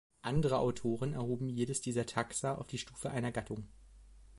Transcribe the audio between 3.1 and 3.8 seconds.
einer Gattung.